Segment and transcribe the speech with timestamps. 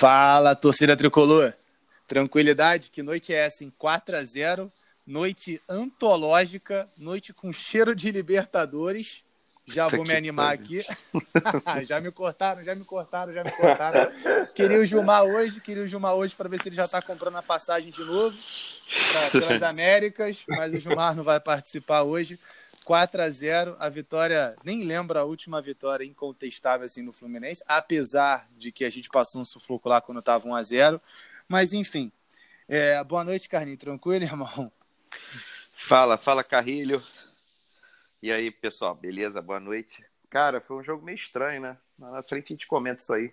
[0.00, 1.52] Fala, torcida tricolor.
[2.08, 3.64] Tranquilidade, que noite é essa?
[3.64, 4.72] Em 4 a 0
[5.06, 9.22] noite antológica, noite com cheiro de Libertadores.
[9.66, 10.82] Já vou me animar aqui.
[11.86, 14.10] já me cortaram, já me cortaram, já me cortaram.
[14.54, 17.36] Queria o Gilmar hoje, queria o Gilmar hoje para ver se ele já está comprando
[17.36, 18.34] a passagem de novo
[19.12, 22.38] pra, pelas Américas, mas o Gilmar não vai participar hoje.
[22.90, 28.48] 4 a 0 a vitória, nem lembro a última vitória incontestável assim no Fluminense, apesar
[28.58, 31.00] de que a gente passou um sufoco lá quando estava 1 a 0
[31.48, 32.10] mas enfim.
[32.68, 34.72] É, boa noite, Carlinhos, tranquilo, irmão?
[35.72, 37.00] Fala, fala, Carrilho.
[38.20, 39.40] E aí, pessoal, beleza?
[39.40, 40.04] Boa noite.
[40.28, 41.78] Cara, foi um jogo meio estranho, né?
[41.96, 43.32] Na frente a gente comenta isso aí.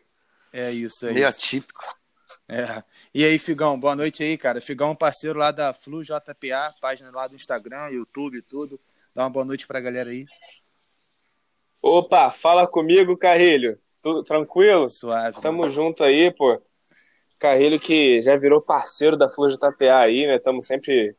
[0.53, 1.39] É isso, é meio isso.
[1.39, 1.97] atípico.
[2.47, 2.83] É.
[3.11, 4.61] E aí, Figão, boa noite aí, cara.
[4.61, 8.79] Figão, parceiro lá da Flu JPA, página lá do Instagram, YouTube e tudo.
[9.17, 10.27] Dá uma boa noite pra galera aí.
[11.81, 13.75] Opa, fala comigo, Carrilho.
[13.99, 14.87] Tudo tranquilo?
[14.87, 15.41] Suave.
[15.41, 15.73] Tamo mano.
[15.73, 16.61] junto aí, pô.
[17.39, 20.37] Carrilho que já virou parceiro da Flor JPA aí, né?
[20.37, 21.15] Tamo sempre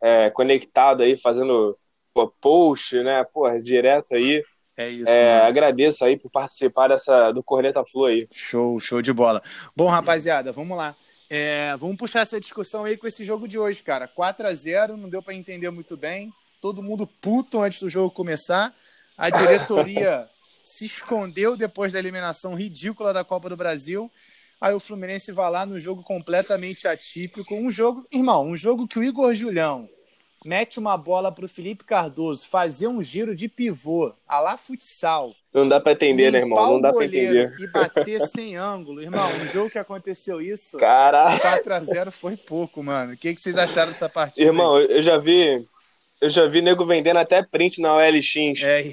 [0.00, 1.78] é, conectado aí, fazendo
[2.14, 3.22] pô, post, né?
[3.24, 4.42] Pô, direto aí.
[4.74, 5.12] É isso.
[5.12, 8.26] É, agradeço aí por participar dessa, do Corneta Flu aí.
[8.32, 9.42] Show, show de bola.
[9.76, 10.94] Bom, rapaziada, vamos lá.
[11.28, 14.08] É, vamos puxar essa discussão aí com esse jogo de hoje, cara.
[14.08, 16.32] 4 a 0 não deu para entender muito bem.
[16.62, 18.72] Todo mundo puto antes do jogo começar.
[19.18, 20.28] A diretoria
[20.62, 24.08] se escondeu depois da eliminação ridícula da Copa do Brasil.
[24.60, 27.52] Aí o Fluminense vai lá no jogo completamente atípico.
[27.52, 29.88] Um jogo, irmão, um jogo que o Igor Julião
[30.46, 35.34] mete uma bola pro Felipe Cardoso fazer um giro de pivô, a lá futsal.
[35.52, 36.64] Não dá pra entender, né, irmão?
[36.64, 37.54] Não o dá goleiro entender.
[37.58, 39.02] E bater sem ângulo.
[39.02, 41.60] Irmão, um jogo que aconteceu isso, Caraca.
[41.64, 43.14] 4x0 foi pouco, mano.
[43.14, 44.46] O que, que vocês acharam dessa partida?
[44.46, 45.66] Irmão, eu já vi.
[46.22, 48.62] Eu já vi nego vendendo até print na OLX.
[48.62, 48.84] É,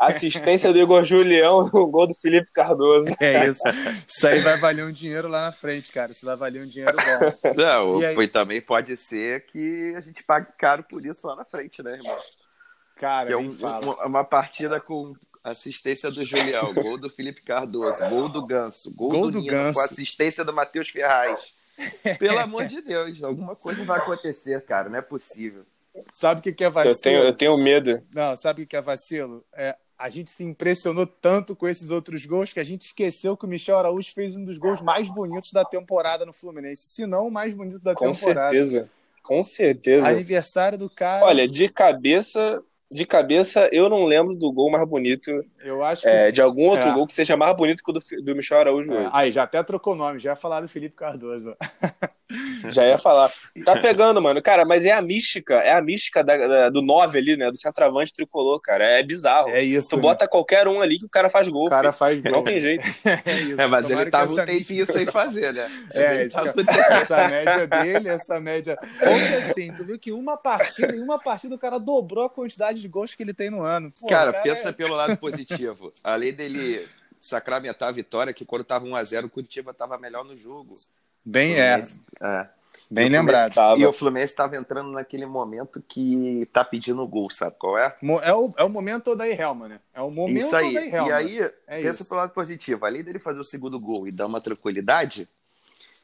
[0.00, 3.08] Assistência do Igor Julião no gol do Felipe Cardoso.
[3.20, 3.62] é isso.
[4.08, 6.10] Isso aí vai valer um dinheiro lá na frente, cara.
[6.10, 7.52] Isso vai valer um dinheiro bom.
[7.54, 8.28] Não, E aí?
[8.28, 12.16] também pode ser que a gente pague caro por isso lá na frente, né, irmão?
[12.96, 15.14] Cara, Que é um- uma, uma partida com
[15.44, 19.52] assistência do Julião, gol do Felipe Cardoso, gol do Ganso, gol, Gol do, do Nino,
[19.52, 19.74] Ganso.
[19.78, 21.38] com assistência do Matheus Ferraz.
[22.18, 25.64] Pelo amor de Deus, alguma coisa vai acontecer, cara, não é possível.
[26.10, 26.94] Sabe o que, que é vacilo?
[26.94, 28.02] Eu tenho, eu tenho medo.
[28.14, 29.44] Não, sabe o que é vacilo?
[29.54, 33.44] É, a gente se impressionou tanto com esses outros gols que a gente esqueceu que
[33.44, 36.88] o Michel Araújo fez um dos gols mais bonitos da temporada no Fluminense.
[36.88, 38.50] Se não, o mais bonito da Com temporada.
[38.50, 38.88] certeza.
[39.22, 40.08] Com certeza.
[40.08, 41.24] Aniversário do cara.
[41.26, 42.60] Olha, de cabeça,
[42.90, 45.30] de cabeça, eu não lembro do gol mais bonito,
[45.62, 46.08] eu acho que.
[46.08, 46.92] é, de algum outro É.
[46.92, 49.10] gol que seja mais bonito que o do, do Michel Araújo É, hoje.
[49.12, 51.54] aí, já até trocou nome, já ia falar do Felipe Cardoso.
[52.70, 53.30] Já ia falar.
[53.64, 54.40] Tá pegando, mano.
[54.42, 57.50] Cara, mas é a mística, é a mística da- da- do 9 ali, né?
[57.50, 58.84] Do centroavante tricolor, cara.
[58.84, 59.48] É bizarro.
[59.50, 59.90] É isso.
[59.90, 60.02] tu né?
[60.02, 61.66] bota qualquer um ali que o cara faz gol.
[61.66, 61.98] o cara filho.
[61.98, 62.32] faz gol.
[62.32, 62.84] Não tem jeito.
[63.24, 63.60] É isso.
[63.60, 65.68] É, mas Tomara ele tava um tempinho sem fazer, né?
[65.92, 66.54] Mas É, ele isso tava
[66.94, 68.78] essa média dele, essa média.
[69.00, 72.80] Ontem assim, tu viu que uma partida, em uma partida o cara dobrou a quantidade
[72.80, 73.90] de gols que ele tem no ano.
[74.00, 75.92] Pô, Cara, o pensa é- pelo lado positivo.
[76.02, 76.86] Além dele
[77.20, 80.76] sacramentar a vitória, que quando tava 1x0, o Curitiba tava melhor no jogo.
[81.24, 81.82] Bem, é,
[82.20, 82.48] É.
[82.90, 83.54] bem E lembrado.
[83.54, 83.78] Tava.
[83.80, 87.96] E o Fluminense tava entrando naquele momento que tá pedindo gol, sabe qual é?
[88.22, 89.80] É o, é o momento da Helma, né?
[89.94, 90.74] É o momento Isso aí.
[90.74, 91.08] da Helma.
[91.08, 92.08] E aí, É pensa isso.
[92.08, 92.84] pelo lado positivo.
[92.84, 95.28] Além dele fazer o segundo gol e dar uma tranquilidade,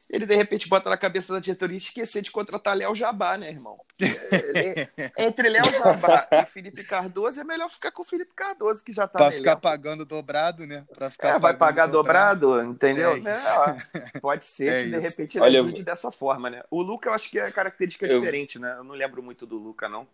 [0.09, 3.79] ele de repente bota na cabeça da diretoria esquecer de contratar Léo Jabá, né, irmão?
[3.99, 8.91] Ele- entre Léo Jabá e Felipe Cardoso, é melhor ficar com o Felipe Cardoso, que
[8.91, 10.83] já tá pra no ficar pagando dobrado, né?
[10.95, 13.11] Pra ficar É, vai pagar dobrado, entendeu?
[13.15, 15.09] É ó, Pode ser É que de isso.
[15.09, 16.63] repente ele Olha, eu ajude dessa forma, né?
[16.71, 18.75] O Luca eu acho que é característica Eu- diferente, né?
[18.77, 20.07] Eu não lembro muito do Luca, não.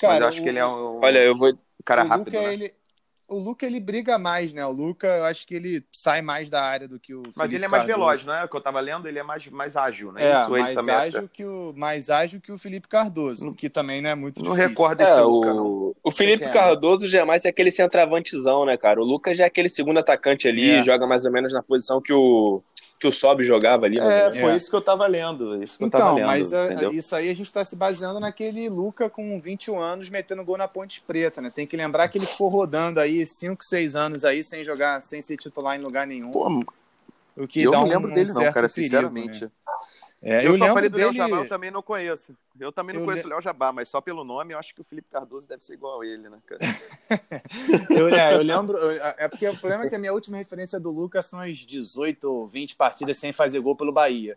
[0.00, 1.50] Cara, mas eu acho o- que ele é um, Olha, eu vou.
[1.50, 2.52] um cara o rápido, Luca, né?
[2.54, 2.74] ele,
[3.30, 4.64] o Luca, ele briga mais, né?
[4.66, 7.54] O Luca, eu acho que ele sai mais da área do que o Mas Felipe
[7.56, 7.98] ele é mais Cardoso.
[8.06, 8.44] veloz, não é?
[8.44, 10.22] O que eu tava lendo, ele é mais, mais ágil, né?
[10.30, 14.00] É, Isso mais também ágil, que o, mais ágil que o Felipe Cardoso, que também
[14.02, 14.68] não é muito Não difícil.
[14.68, 15.66] recordo esse É, Luca, não.
[15.66, 16.48] o, o Felipe é?
[16.50, 19.00] Cardoso já é mais aquele centroavantezão, né, cara?
[19.00, 20.82] O Lucas já é aquele segundo atacante ali, É.
[20.82, 22.62] joga mais ou menos na posição que o,
[23.00, 23.98] que o Sobe jogava ali.
[23.98, 24.56] É, foi É.
[24.56, 25.62] isso que eu tava lendo.
[25.64, 26.92] Isso que eu tava Então, lendo, mas a- entendeu?
[26.92, 30.68] isso aí a gente está se baseando naquele Luca com 21 anos metendo gol na
[30.68, 31.50] Ponte Preta, né?
[31.52, 35.22] Tem que lembrar que ele ficou rodando aí 5, 6 anos aí sem jogar, sem
[35.22, 36.30] ser titular em lugar nenhum.
[36.30, 36.62] Pô,
[37.38, 39.44] o que eu dá não um- lembro um dele, não, cara, perigo, sinceramente.
[39.44, 39.50] né?
[40.22, 41.12] É, eu, eu, só falei do Léo.
[41.14, 42.36] Jabá, eu também não conheço.
[42.58, 44.74] Eu também não Eu conheço le- o Léo Jabá, mas só pelo nome eu acho
[44.74, 46.60] que o Felipe Cardoso deve ser igual a ele, né, cara?
[47.90, 48.76] Eu, é, eu lembro.
[48.76, 51.58] eu- É porque o problema é que a minha última referência do Lucas são as
[51.58, 54.36] 18 ou 20 partidas sem fazer gol pelo Bahia.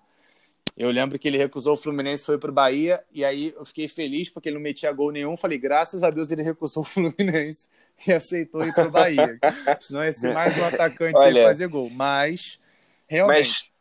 [0.76, 4.30] Eu lembro que ele recusou o Fluminense, foi pro Bahia, e aí eu fiquei feliz
[4.30, 5.38] porque ele não metia gol nenhum.
[5.38, 7.70] Falei, graças a Deus ele recusou o Fluminense
[8.08, 9.38] e aceitou ir pro Bahia.
[9.80, 11.90] Senão ia ser mais um atacante sem Olha, fazer gol.
[11.92, 12.60] Mas,
[13.08, 13.72] realmente.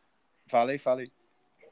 [0.49, 1.11] Fala aí, fala aí.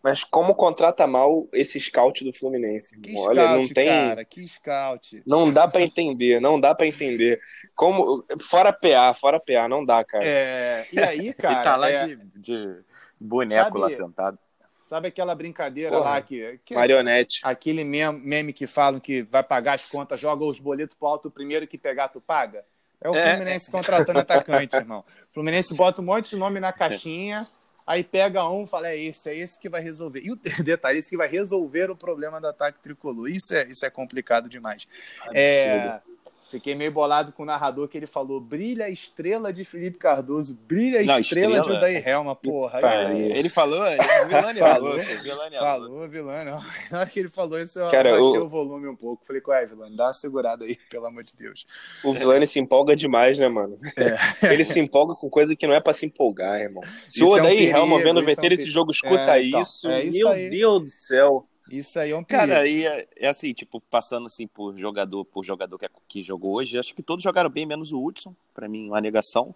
[0.02, 2.98] Mas como contrata mal esse scout do Fluminense?
[2.98, 3.88] Que Olha, scout, não tem.
[3.88, 5.22] cara, que scout.
[5.26, 7.38] Não dá pra entender, não dá pra entender.
[7.76, 10.24] Como fora PA, fora PA, não dá, cara.
[10.24, 12.80] É, e aí, cara, Ele tá lá é, de, de
[13.20, 14.38] boneco Sabe- lá sentado.
[14.80, 16.10] sabe aquela brincadeira Porra.
[16.10, 17.40] lá que, que Marionete.
[17.44, 21.30] aquele meme, que falam que vai pagar as contas, joga os boletos pro alto, o
[21.30, 22.64] primeiro que pegar tu paga?
[23.02, 23.30] É o É.
[23.34, 25.04] Fluminense contratando atacante, irmão.
[25.30, 27.46] O Fluminense bota um monte de nome na caixinha,
[27.90, 30.20] aí pega um fala, é esse, é esse que vai resolver.
[30.22, 33.28] E o detalhe, esse que vai resolver o problema do ataque tricolor.
[33.28, 34.86] Isso é, isso é complicado demais.
[35.34, 36.00] É,
[36.50, 40.54] fiquei meio bolado com o narrador que ele falou: brilha a estrela de Felipe Cardoso,
[40.66, 41.78] brilha a Não, estrela, de estrela?
[41.78, 42.80] Odair Helma, porra.
[42.82, 43.32] Aí.
[43.32, 44.98] Ele falou, ele, Vilani Falou.
[44.98, 46.08] Vilani falou.
[46.08, 46.64] Vilano.
[46.90, 49.24] Na hora que ele falou isso, eu Cara, baixei o- o volume um pouco.
[49.26, 49.96] Falei, qual é, Vilano?
[49.96, 51.64] Dá uma segurada aí, pelo amor de Deus.
[52.04, 53.78] O Vilani se empolga demais, né, mano?
[54.42, 56.82] Ele se empolga com coisa que não é pra se empolgar, irmão.
[57.08, 58.62] Se o é um Helma vendo isso é um VT esse perigo.
[58.66, 60.50] jogo escuta É, então, isso, é isso meu aí.
[60.50, 61.46] Deus do céu.
[61.70, 62.48] Isso aí é um perigo.
[62.48, 66.54] Cara, e é, é assim, tipo, passando assim por jogador, por jogador que, que jogou
[66.56, 69.54] hoje, acho que todos jogaram bem, menos o Hudson, pra mim, uma negação.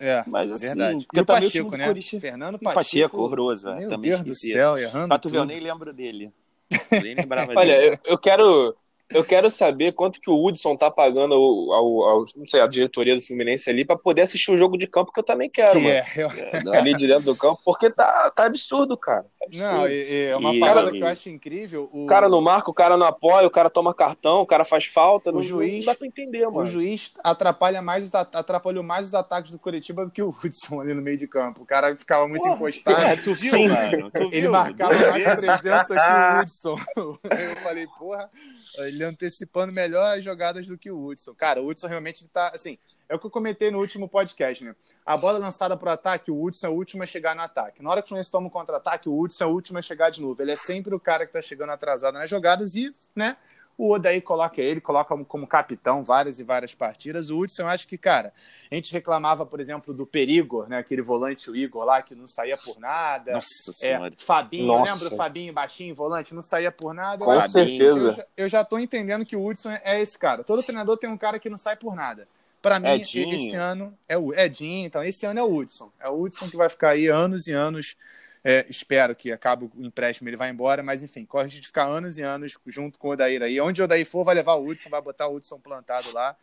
[0.00, 1.06] é, Mas assim, verdade.
[1.06, 1.86] porque E o Pacheco, né?
[1.86, 2.74] Corinthians- Fernando o Pacheco.
[2.74, 6.32] Pacheco, horroroso, é, Meu também Deus do céu, errando Pra tu eu nem lembro dele.
[7.04, 7.98] Nem lembrava Olha, dele.
[8.04, 8.76] eu, eu quero.
[9.12, 12.66] Eu quero saber quanto que o Hudson tá pagando ao, ao- ao- não sei, a
[12.66, 15.72] diretoria do Fluminense ali pra poder assistir o jogo de campo que eu também quero,
[15.72, 15.88] Que mano.
[15.90, 19.24] é, eu- É, Ali de dentro do campo, porque tá, tá absurdo, cara.
[19.38, 19.72] Tá absurdo.
[19.72, 21.90] Não, e- e é uma E- parada e- que eu acho incrível.
[21.92, 24.64] O, O cara não marca, o cara não apoia, o cara toma cartão, o cara
[24.64, 25.30] faz falta.
[25.30, 26.68] O não, juiz- não dá pra entender, o mano.
[26.68, 30.80] juiz atrapalha mais, os at- atrapalhou mais os ataques do Curitiba do que o Hudson
[30.80, 31.62] ali no meio de campo.
[31.62, 33.02] O cara ficava muito Porra, encostado.
[33.02, 33.68] É, tu viu, Sim.
[33.68, 34.10] mano?
[34.10, 34.52] Tu Ele viu?
[34.52, 36.78] marcava Duas mais presença que o Hudson.
[36.96, 38.30] Eu falei, porra,
[38.78, 41.34] ele antecipando melhor as jogadas do que o Hudson.
[41.34, 42.78] Cara, o Hudson realmente tá, assim,
[43.08, 44.74] é o que eu comentei no último podcast, né?
[45.04, 47.82] A bola lançada pro ataque, o Hudson é o último a chegar no ataque.
[47.82, 50.10] Na hora que o Fluminense toma um contra-ataque, o Hudson é o último a chegar
[50.10, 50.40] de novo.
[50.40, 53.36] Ele é sempre o cara que tá chegando atrasado nas jogadas e, né,
[53.82, 57.30] o Odaí coloca ele, coloca como, capitão várias e várias partidas.
[57.30, 58.32] O Hudson, eu acho que, cara,
[58.70, 60.78] a gente reclamava, por exemplo, do Perigor, né?
[60.78, 63.32] Aquele volante, o Igor lá, que não saía por nada.
[63.32, 64.12] Nossa É, senhora.
[64.18, 64.92] Fabinho, Nossa.
[64.92, 67.24] lembra do Fabinho baixinho, volante, não saía por nada.
[67.24, 67.84] Com Eu- certeza.
[68.08, 70.44] Eu, já- eu já tô entendendo que o Hudson é esse cara.
[70.44, 72.28] Todo treinador tem um cara que não sai por nada.
[72.62, 73.34] Pra mim, Edinho.
[73.34, 75.90] esse ano é o Edinho, então esse ano é o Hudson.
[75.98, 77.96] É o Hudson que vai ficar aí anos e anos.
[78.42, 82.16] É, espero que acabe o empréstimo, ele vai embora, mas enfim, corre de ficar anos
[82.16, 83.60] e anos junto com o Odair aí.
[83.60, 86.34] Onde o Odair for, vai levar o Hudson, vai botar o Hudson plantado lá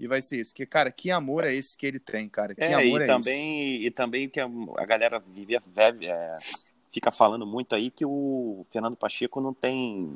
[0.00, 0.54] e vai ser isso.
[0.54, 2.54] Que, cara, que amor é esse que ele tem, cara?
[2.54, 3.06] Que É, amor e é esse?
[3.06, 6.38] também, e também que a, a galera vive, vive- é,
[6.90, 10.10] fica falando muito aí que o Fernando Pacheco não tem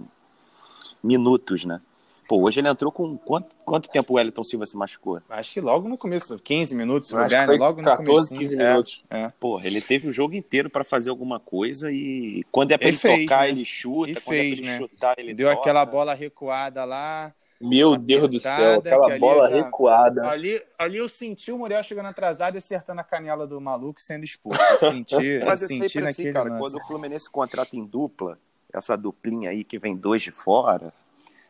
[1.02, 1.80] minutos, né?
[2.28, 5.20] Pô, hoje ele entrou com quanto, quanto tempo o Wellington Silva se machucou?
[5.30, 7.46] Acho que logo no começo, 15 minutos, se Eu né?
[7.56, 8.40] logo no 14, comecinho.
[8.40, 8.68] 15 É.
[8.70, 9.04] minutos.
[9.38, 12.96] Porra, ele teve o jogo inteiro pra fazer alguma coisa e quando é pra Ele
[12.96, 13.48] ele, fez, tocar, né?
[13.50, 14.78] ele chuta, E quando fez, é pra ele né?
[14.78, 15.60] chutar, ele Deu toca.
[15.60, 17.32] aquela bola recuada lá.
[17.60, 20.28] Meu Deus do céu, aquela ali bola eu já- recuada.
[20.28, 24.02] Ali, ali eu senti o Muriel chegando atrasado e acertando a canela do maluco e
[24.02, 24.60] sendo expulso.
[24.60, 26.60] Eu senti, eu Mas é senti sempre naquele assim, cara, lance.
[26.60, 28.36] quando o Fluminense contrata em dupla,
[28.74, 30.92] essa duplinha aí que vem dois de fora,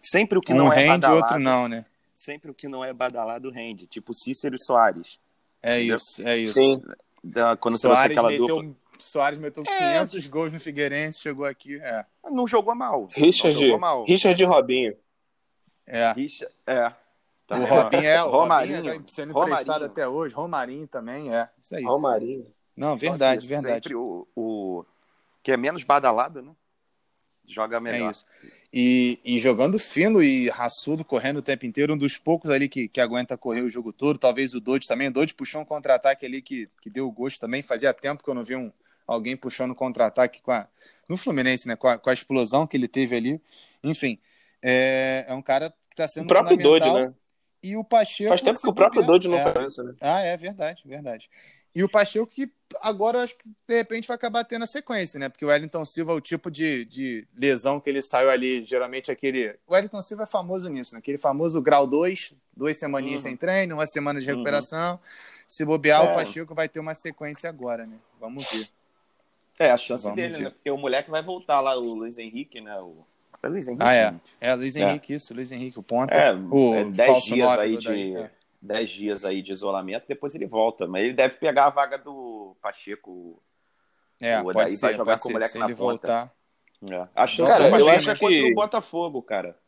[0.01, 1.85] sempre o que um não é rende, badalado, outro não, né?
[2.13, 5.19] sempre o que não é badalado rende, tipo Cícero e Soares.
[5.63, 5.97] É Entendeu?
[5.97, 6.53] isso, é isso.
[6.55, 6.83] Sim.
[7.23, 8.75] Da- Quando trouxe Soares aquela meteu, dupla.
[8.99, 11.79] Soares meteu É, 500 gols no Figueirense, chegou aqui.
[11.81, 13.09] É, Não jogou mal.
[13.13, 14.05] Richard, jogou mal.
[14.05, 14.97] Richard e Robinho.
[15.87, 16.13] é.
[16.13, 16.93] Richa- é.
[17.49, 18.77] O Robinho é, o Romarinho.
[18.79, 19.55] Robinho tá sendo Romarinho.
[19.55, 20.35] emprestado até hoje.
[20.35, 21.49] Romarinho também, é.
[21.61, 21.85] Isso aí.
[21.85, 22.47] Romarinho.
[22.77, 23.85] Não, verdade, Então, assim, verdade.
[23.89, 24.85] Sempre o, o
[25.43, 26.53] que é menos badalado, né?
[27.47, 28.09] Joga melhor.
[28.09, 28.25] É isso.
[28.79, 32.89] E, e jogando fino e raçudo, correndo o tempo inteiro, um dos poucos ali que,
[32.89, 34.19] que aguenta correr o jogo todo.
[34.19, 35.09] Talvez o Dodge também.
[35.09, 37.63] O Dodge puxou um contra-ataque ali que, que deu gosto também.
[37.63, 38.71] Fazia tempo que eu não vi um,
[39.07, 40.69] alguém puxando contra-ataque com a,
[41.09, 41.75] no Fluminense, né?
[41.75, 43.41] Com a, com a explosão que ele teve ali.
[43.83, 44.19] Enfim,
[44.63, 46.59] é, é um cara que está sendo O próprio.
[46.59, 47.11] Dodge, né?
[47.63, 48.29] E o Pacheco.
[48.29, 49.55] Faz tempo que o próprio Dodge não é.
[49.55, 49.95] faz isso, né?
[50.03, 51.31] Ah, é verdade, verdade.
[51.77, 55.21] E o Pacheco que agora eu acho que de repente vai acabar tendo a sequência,
[55.21, 55.29] né?
[55.29, 59.55] Porque o Wellington Silva, o tipo de, de lesão que ele saiu ali, geralmente aquele.
[59.67, 61.01] O Wellington Silva é famoso nisso, né?
[61.01, 63.29] Aquele famoso grau 2, duas semaninhas Uhum.
[63.29, 64.99] sem treino, uma semana de recuperação.
[65.47, 66.11] Se bobear, É.
[66.11, 67.97] o Pacheco vai ter uma sequência agora, né?
[68.19, 68.67] Vamos ver.
[69.59, 70.43] É, a chance Vamos dele, ver.
[70.45, 70.51] né?
[70.51, 72.75] Porque o moleque vai voltar lá, o Luiz Henrique, né?
[72.81, 72.97] O...
[73.43, 73.85] É Luiz Henrique?
[73.87, 74.11] Ah, é.
[74.13, 74.21] né?
[74.41, 74.81] É, Luiz É.
[74.81, 76.15] Henrique, isso, Luiz Henrique, o ponta.
[76.15, 78.17] É, o é 10 falso dias aí daí, de.
[78.17, 78.31] é.
[78.63, 80.87] 10 dias aí de isolamento, depois ele volta.
[80.87, 83.41] Mas ele deve pegar a vaga do Pacheco.
[84.21, 85.85] É, O pode Odaí ser, vai jogar pode com o moleque Se na ele ponta.
[85.85, 86.33] voltar.
[86.91, 87.09] É.
[87.15, 89.59] A chance Cara, eu Pacheco acho é que- contra o Botafogo, cara.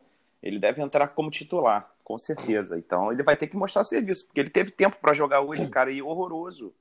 [0.42, 2.78] Ele deve entrar como titular, com certeza.
[2.78, 5.90] Então ele vai ter que mostrar serviço, porque ele teve tempo pra jogar hoje, cara,
[5.90, 6.72] e horroroso.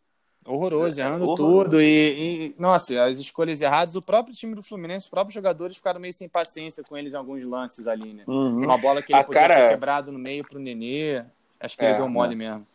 [0.46, 1.64] Horroroso, errando horroroso.
[1.64, 1.82] tudo.
[1.82, 3.96] E, e, nossa, as escolhas erradas.
[3.96, 7.18] O próprio time do Fluminense, os próprios jogadores ficaram meio sem paciência com eles em
[7.18, 8.24] alguns lances ali, né?
[8.28, 8.60] Uhum.
[8.64, 9.56] Uma bola que ele a podia cara...
[9.56, 11.26] ter quebrado no meio pro Nenê.
[11.60, 12.50] Acho que é, ele deu mole né?
[12.50, 12.68] mesmo.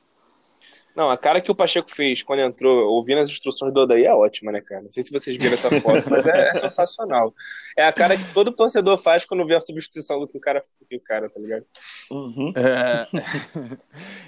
[0.94, 4.12] Não, a cara que o Pacheco fez quando entrou, ouvindo as instruções do Odaí é
[4.12, 4.82] ótima, né, cara?
[4.82, 7.34] Não sei se vocês viram essa foto, mas é, é, sensacional.
[7.76, 10.62] É a cara que todo torcedor faz quando vê a substituição do que o cara,
[10.86, 11.64] que o cara tá ligado?
[12.10, 12.52] Uhum.
[12.54, 13.08] É...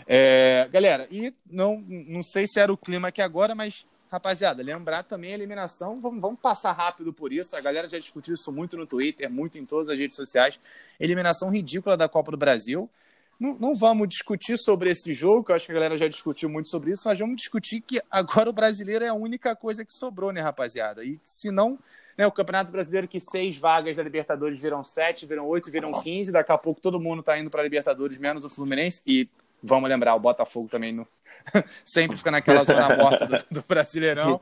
[0.65, 0.69] é...
[0.73, 5.33] Galera, e não, não sei se era o clima aqui agora, mas, rapaziada, lembrar também
[5.33, 7.55] a eliminação, vamos, vamos passar rápido por isso.
[7.57, 10.59] A galera já discutiu isso muito no Twitter, muito em todas as redes sociais.
[10.99, 12.89] Eliminação ridícula da Copa do Brasil.
[13.39, 16.49] Não, não, vamos discutir sobre esse jogo, que eu acho que a galera já discutiu
[16.49, 19.93] muito sobre isso, mas vamos discutir que agora o brasileiro é a única coisa que
[19.93, 21.05] sobrou, né, rapaziada?
[21.05, 21.79] E se não,
[22.17, 26.31] né, o Campeonato Brasileiro, que seis vagas da Libertadores viram sete, viram oito, viram quinze,
[26.33, 29.29] daqui a pouco todo mundo tá indo para Libertadores, menos o Fluminense, e
[29.63, 31.07] vamos lembrar, o Botafogo também no...
[31.85, 34.41] sempre fica naquela zona morta do, do Brasileirão,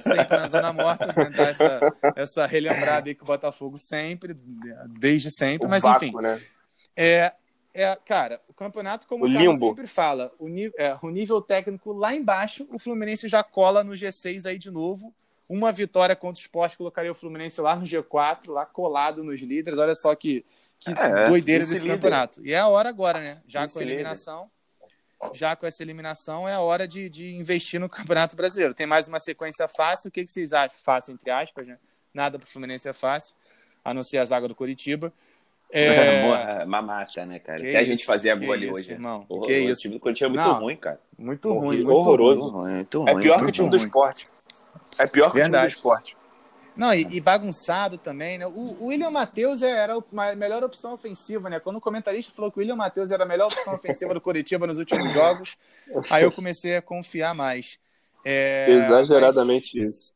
[0.00, 1.80] sempre na zona morta, tentar essa,
[2.16, 4.34] essa relembrada aí que o Botafogo sempre,
[4.98, 6.16] desde sempre, o mas vácuo, enfim.
[6.20, 6.40] Né?
[6.96, 7.32] É,
[7.74, 12.14] é, cara, o campeonato, como o, o sempre fala, o, é, o, nível técnico lá
[12.14, 15.14] embaixo, o Fluminense já cola no G6 aí de novo.
[15.48, 19.78] Uma vitória contra o esporte colocaria o Fluminense lá no G4, lá colado nos líderes.
[19.78, 20.44] Olha só que,
[20.80, 21.94] que é, doideira desse líder.
[21.94, 22.40] campeonato.
[22.44, 23.42] E é a hora agora, né?
[23.46, 24.42] Já esse com a eliminação.
[24.42, 25.38] Líder.
[25.38, 28.74] Já com essa eliminação, é a hora de, de investir no Campeonato Brasileiro.
[28.74, 30.08] Tem mais uma sequência fácil.
[30.08, 30.76] O que, que vocês acham?
[30.82, 31.78] Fácil, entre aspas, né?
[32.12, 33.34] Nada para o Fluminense é fácil,
[33.84, 35.12] a não ser a zaga do Curitiba.
[35.72, 36.64] É...
[36.66, 37.58] Mamata, né, cara?
[37.58, 38.92] Que, que a gente fazia gol ali hoje.
[38.92, 39.24] Irmão.
[39.26, 39.80] O, que o, isso?
[39.80, 41.00] time do Corinthians é muito Não, ruim, cara.
[41.18, 42.50] Muito ruim, muito horroroso.
[42.50, 43.78] Ruim, muito ruim, é pior que o time ruim.
[43.78, 44.28] do esporte.
[44.98, 45.66] É pior que Verdade.
[45.66, 46.16] o time do esporte.
[46.76, 48.46] Não, e, e, bagunçado também, né?
[48.46, 51.58] O, o William Matheus era a melhor opção ofensiva, né?
[51.58, 54.66] Quando o comentarista falou que o William Matheus era a melhor opção ofensiva do Curitiba
[54.66, 55.56] nos últimos jogos,
[56.10, 57.78] aí eu comecei a confiar mais.
[58.24, 59.94] É, Exageradamente mas...
[59.94, 60.14] isso.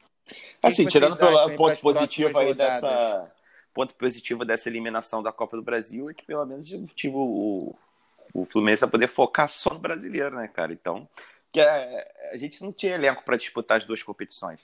[0.63, 3.31] Assim, tirando pelo ponto positivo aí dessa
[3.77, 7.77] ponto positivo dessa eliminação da Copa do Brasil é que pelo menos tipo, o,
[8.33, 10.73] o Fluminense vai poder focar só no brasileiro, né, cara?
[10.73, 11.07] Então,
[11.53, 14.61] que a, a gente não tinha elenco para disputar as duas competições.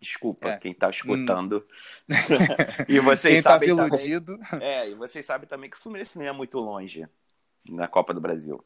[0.00, 0.58] Desculpa é.
[0.58, 1.66] quem tá escutando.
[2.08, 2.14] Hum.
[2.88, 4.38] e vocês quem tá sabem tá iludido.
[4.48, 7.04] Também, é, e vocês sabem também que o Fluminense não é muito longe
[7.68, 8.64] na Copa do Brasil.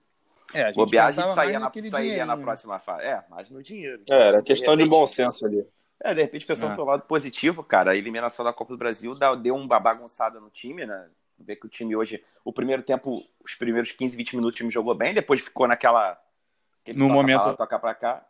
[0.53, 3.07] É, a gente, Bobear, a gente saía, na, sairia na próxima fase.
[3.07, 4.03] É, mas no dinheiro.
[4.11, 5.65] É, era questão de, repente, de bom senso ali.
[6.03, 6.75] É, de repente, pensando ah.
[6.75, 10.87] pelo lado positivo, cara, a eliminação da Copa do Brasil deu uma bagunçada no time,
[10.87, 11.09] né?
[11.39, 14.71] Ver que o time hoje, o primeiro tempo, os primeiros 15, 20 minutos o time
[14.71, 16.19] jogou bem, depois ficou naquela.
[16.97, 17.41] No momento.
[17.41, 18.27] Pra lá, tocar pra cá.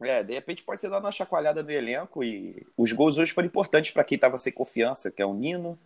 [0.00, 3.46] É, de repente pode ser dado uma chacoalhada no elenco e os gols hoje foram
[3.46, 5.78] importantes para quem tava sem confiança, que é o Nino.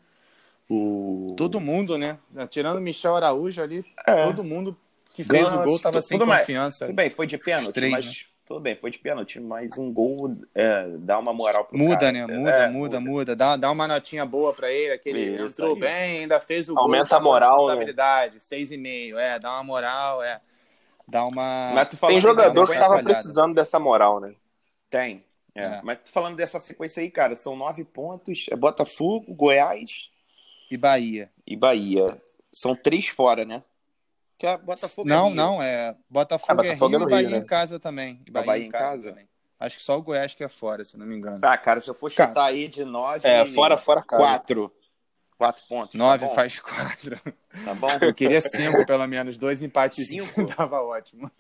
[0.69, 1.35] O...
[1.37, 2.19] Todo mundo, né?
[2.49, 4.25] Tirando o Michel Araújo ali, é.
[4.25, 4.76] todo mundo
[5.14, 6.87] que fez o gol tava sem confiança.
[6.87, 8.07] tudo bem, foi de pênalti, três, mas.
[8.07, 8.12] Né?
[8.50, 12.12] Tudo bem, foi de pênalti, mas um gol é, dá uma moral pro muda, cara.
[12.12, 12.26] Né?
[12.26, 13.37] Muda, é, muda, muda, muda.
[13.37, 15.80] Dá, dá uma notinha boa para ele, aquele Isso, entrou aí.
[15.80, 16.95] bem, ainda fez o Aumenta gol.
[16.97, 17.59] Aumenta a moral, né?
[17.59, 18.40] responsabilidade, né?
[18.40, 20.40] seis e meio, é, dá uma moral, é.
[21.07, 21.71] Dá uma...
[21.76, 24.35] Mas tu Tem jogador que tava precisando dessa moral, né?
[24.90, 25.62] Tem, é.
[25.62, 25.80] é.
[25.85, 30.11] Mas falando dessa sequência aí, cara, são nove pontos, é Botafogo, Goiás...
[30.69, 31.30] E Bahia.
[31.47, 32.21] E Bahia.
[32.52, 33.62] São três fora, né?
[34.40, 37.11] Que a Botafogo é não, é não, é Botafogo, ah, Botafogo é Rio, é e
[37.11, 37.42] Bahia Rio, né?
[37.42, 38.23] em casa também.
[38.26, 39.09] E Bahia, Bahia em casa, casa?
[39.11, 39.28] também.
[39.59, 41.38] Acho que só o Goiás que é fora, se não me engano.
[41.42, 43.28] Ah, cara, se eu for chutar cara, aí de nove...
[43.28, 44.23] É, fora, fora, cara.
[44.23, 44.75] Quatro.
[45.37, 45.92] Quatro pontos.
[45.92, 47.20] Tá nove tá faz quatro.
[47.66, 47.88] Tá bom?
[48.00, 49.37] Eu queria cinco, pelo menos.
[49.37, 50.09] Dois empates.
[50.09, 50.47] Cinco?
[50.56, 51.30] Tava ótimo.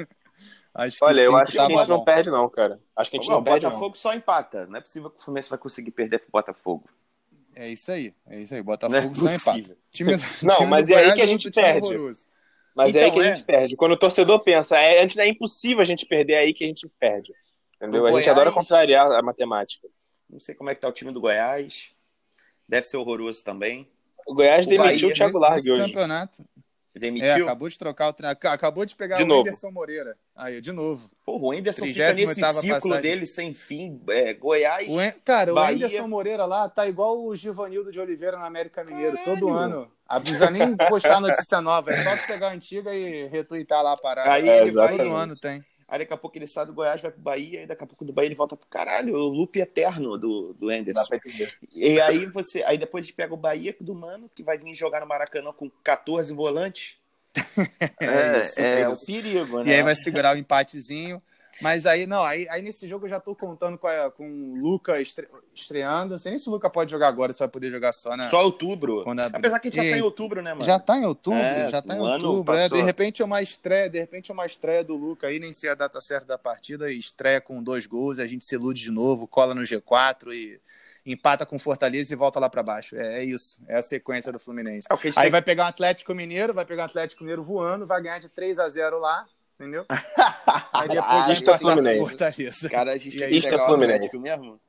[0.74, 1.86] Acho que Olha, eu acho que a gente bom.
[1.86, 2.78] não perde, não, cara.
[2.94, 3.64] Acho que a gente Bom, não perde.
[3.64, 4.00] O Botafogo não.
[4.00, 4.66] só empata.
[4.66, 6.84] Não é possível que o Fluminense vai conseguir perder pro Botafogo.
[7.54, 8.14] É isso aí.
[8.26, 8.62] É isso aí.
[8.62, 9.76] Botafogo é só empata.
[9.90, 11.88] Time, não, time mas é aí que a gente perde.
[12.74, 13.76] Mas então, é aí que a gente perde.
[13.76, 16.66] Quando o torcedor pensa, é, antes é impossível a gente perder, é aí que a
[16.66, 17.32] gente perde.
[17.76, 18.06] Entendeu?
[18.06, 19.88] a gente adora contrariar a matemática.
[20.28, 21.90] Não sei como é que tá o time do Goiás.
[22.68, 23.88] Deve ser horroroso também.
[24.26, 25.86] O Goiás o demitiu Bahia, o Thiago Largue hoje.
[25.86, 26.44] campeonato.
[26.94, 27.28] Demitiu?
[27.28, 28.50] É, acabou de trocar o treinador.
[28.50, 29.42] Acabou de pegar de o novo.
[29.42, 30.16] Whindersson Moreira.
[30.34, 31.08] Aí, de novo.
[31.24, 33.00] Pô, o Whindersson fica nesse ciclo passagem.
[33.00, 34.02] dele sem fim.
[34.08, 34.88] É, Goiás.
[34.88, 35.12] O en...
[35.24, 35.70] Cara, Bahia...
[35.70, 39.16] o Whindersson Moreira lá tá igual o Givanildo de Oliveira na América Mineiro.
[39.16, 39.40] Caralho.
[39.40, 39.92] Todo ano.
[40.10, 41.92] Não precisa nem postar notícia nova.
[41.92, 44.32] É só pegar a antiga e retweetar lá a parada.
[44.32, 45.64] Aí é, ele vai, todo ano tem.
[45.90, 48.04] Aí daqui a pouco ele sai do Goiás, vai pro Bahia, e daqui a pouco
[48.04, 51.02] do Bahia ele volta pro caralho, o loop eterno do, do Anderson.
[51.02, 51.52] Dá pra entender.
[51.74, 52.62] E aí você.
[52.62, 55.52] Aí depois a gente pega o Bahia do Mano, que vai vir jogar no Maracanã
[55.52, 56.94] com 14 volantes.
[58.00, 59.70] é, é, é, é o perigo, né?
[59.70, 61.20] E aí vai segurar o empatezinho.
[61.62, 64.56] Mas aí, não, aí, aí nesse jogo eu já tô contando com, a, com o
[64.60, 66.12] Luca estre, estreando.
[66.12, 68.26] Não sei nem se o Luca pode jogar agora, se vai poder jogar só, né?
[68.26, 69.04] Só outubro.
[69.04, 69.38] Quando abrir.
[69.38, 70.64] Apesar que a gente já tá em outubro, né, mano?
[70.64, 72.54] Já tá em outubro, É, já tá em o outubro.
[72.56, 75.52] É, de repente é uma estreia, de repente é uma estreia do Luca aí, nem
[75.52, 78.82] sei a data certa da partida, e estreia com dois gols, a gente se ilude
[78.82, 80.60] de novo, cola no G4 e
[81.04, 82.96] empata com Fortaleza e volta lá pra baixo.
[82.96, 84.86] É, é isso, é a sequência do Fluminense.
[84.90, 87.86] É o Aí tem- vai pegar um Atlético Mineiro, vai pegar um Atlético Mineiro voando,
[87.86, 89.26] vai ganhar de 3 a 0 lá,
[89.60, 89.84] entendeu?
[90.72, 91.98] Aí depois Ah, vai isto é Fluminense.
[91.98, 92.70] Fortaleza.
[92.70, 93.94] Cara, a gente tem aí, que Isso é pegar o Fluminense.
[93.96, 94.60] Atlético mesmo.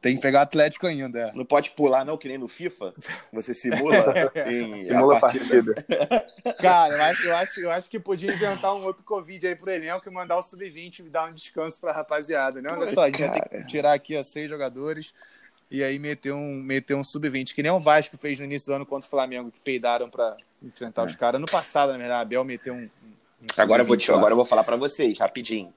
[0.00, 1.28] Tem que pegar o Atlético ainda.
[1.28, 1.32] é.
[1.32, 2.92] Não pode pular, não, que nem no FIFA.
[3.32, 3.94] Você simula
[4.50, 5.74] em Simula a a partida.
[6.60, 9.70] Cara, eu acho, eu, acho, eu acho que podia inventar um outro Covid aí pro
[9.70, 12.68] elenco e mandar o Sub-20 e dar um descanso pra rapaziada, né?
[12.72, 15.14] Olha só, a gente vai ter que tirar aqui ó, seis jogadores
[15.70, 18.74] e aí meter um, meter um Sub-20, que nem o Vasco fez no início do
[18.74, 21.38] ano contra o Flamengo, que peidaram pra enfrentar os caras.
[21.38, 22.90] Ano passado, na verdade, a Abel meteu um.
[23.04, 23.12] um
[23.56, 25.72] Agora eu vou, Sub-20 te, agora eu vou falar pra vocês, rapidinho.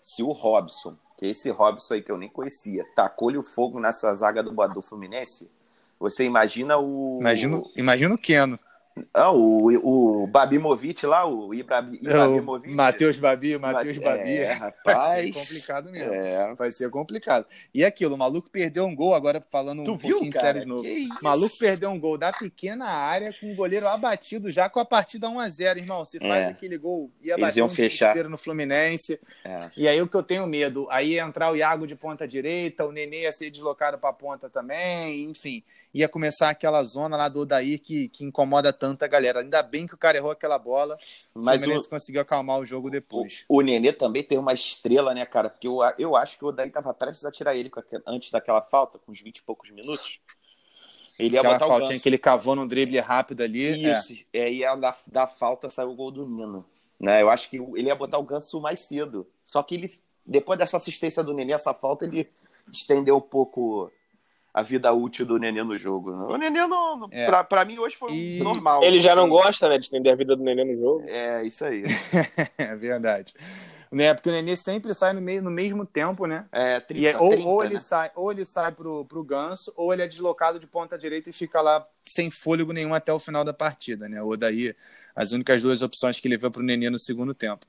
[0.00, 3.80] Se o Robson, que é esse Robson aí que eu nem conhecia, tacou-lhe o fogo
[3.80, 5.50] nessa zaga do, do Fluminense,
[5.98, 7.18] você imagina o.
[7.20, 8.58] Imagina, imagina o Keno.
[9.12, 12.74] Ah, o, o Babimovic lá, o Ibra, O Ibrahimovic.
[12.74, 14.36] Matheus Babi, o Matheus É, Babi.
[14.44, 15.06] Vai rapaz.
[15.06, 16.12] ser complicado mesmo.
[16.14, 16.54] É.
[16.54, 17.46] Vai ser complicado.
[17.74, 20.44] E aquilo, o maluco perdeu um gol, agora falando Tu um viu, pouquinho cara?
[20.46, 20.88] sério de novo.
[20.88, 24.84] O maluco perdeu um gol da pequena área com o goleiro abatido já com a
[24.84, 26.02] partida 1x0, irmão.
[26.04, 26.48] Se faz É.
[26.48, 28.06] aquele gol, ia bater um fechar.
[28.06, 29.20] desespero no Fluminense.
[29.44, 29.70] É.
[29.76, 32.86] E aí o que eu tenho medo, aí ia entrar o Iago de ponta direita,
[32.86, 35.62] o Nenê ia ser deslocado para ponta também, enfim.
[35.92, 39.40] Ia começar aquela zona lá do Odair que, que incomoda tanta galera.
[39.40, 40.96] Ainda bem que o cara errou aquela bola,
[41.34, 43.44] o Mas Fluminense o, conseguiu acalmar o jogo depois.
[43.48, 45.50] o Nenê também tem uma estrela, né, cara?
[45.50, 47.70] Porque eu, eu acho que o Odaí tava prestes a tirar ele
[48.06, 50.20] antes daquela falta, com uns 20 e poucos minutos.
[51.18, 53.66] Ele ia Aquela botar o faltinha que ele cavou num drible rápido ali.
[53.66, 53.92] é.
[53.92, 54.14] Isso.
[54.32, 56.64] É, e a da, da falta saiu o gol do Nino.
[57.00, 57.22] Né?
[57.22, 59.26] Eu acho que ele ia botar o Ganso mais cedo.
[59.42, 59.92] Só que ele,
[60.24, 62.28] depois dessa assistência do Nenê, essa falta, ele
[62.70, 63.90] estendeu um pouco
[64.56, 66.10] a vida útil do Nenê no jogo.
[66.12, 67.26] O Nenê, não, não- É.
[67.26, 68.82] pra, pra mim, hoje foi E- normal.
[68.82, 71.04] Ele já não Assim, gosta, né, de estender a vida do neném no jogo.
[71.06, 71.84] É, isso aí.
[72.56, 73.34] É verdade.
[73.92, 76.42] Né, porque o Nenê sempre sai no, meio, no mesmo tempo, né?
[76.50, 77.80] É, 30, E aí, ou, 30, ou ele né?
[77.80, 81.32] sai, ou ele sai pro, pro ganso, ou ele é deslocado de ponta direita e
[81.34, 84.22] fica lá sem fôlego nenhum até o final da partida, né?
[84.22, 84.74] Ou daí
[85.14, 87.66] as únicas duas opções que ele vê pro Nenê no segundo tempo.